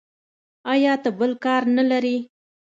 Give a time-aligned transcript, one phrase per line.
[0.73, 2.17] ایا ته بل کار نه لرې.